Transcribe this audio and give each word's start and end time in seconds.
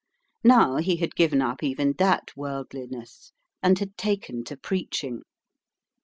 Now 0.43 0.77
he 0.77 0.95
had 0.95 1.13
given 1.13 1.43
up 1.43 1.61
even 1.61 1.93
that 1.99 2.31
worldliness, 2.35 3.33
and 3.61 3.77
had 3.77 3.95
taken 3.97 4.43
to 4.45 4.57
preaching. 4.57 5.21